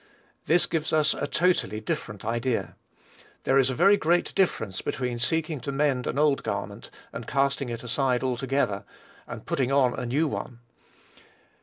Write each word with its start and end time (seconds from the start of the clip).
This 0.47 0.65
gives 0.65 0.91
us 0.91 1.13
a 1.13 1.27
totally 1.27 1.79
different 1.79 2.25
idea. 2.25 2.75
There 3.43 3.59
is 3.59 3.69
a 3.69 3.75
very 3.75 3.97
great 3.97 4.33
difference 4.33 4.81
between 4.81 5.19
seeking 5.19 5.59
to 5.59 5.71
mend 5.71 6.07
an 6.07 6.17
old 6.17 6.41
garment, 6.41 6.89
and 7.13 7.27
casting 7.27 7.69
it 7.69 7.83
aside 7.83 8.23
altogether, 8.23 8.83
and 9.27 9.45
putting 9.45 9.71
on 9.71 9.93
a 9.93 10.07
new 10.07 10.27
one. 10.27 10.61